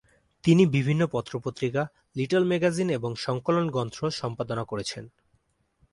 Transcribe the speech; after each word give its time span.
তিনি 0.43 0.63
বিভিন্ন 0.65 1.07
পত্র-পত্রিকা, 1.11 1.81
লিটল 2.15 2.43
ম্যাগাজিন 2.45 2.89
এবং 2.89 3.11
সংকলন 3.15 3.65
গ্রন্থ 3.71 4.05
সম্পাদনা 4.11 4.63
করেছেন। 4.63 5.03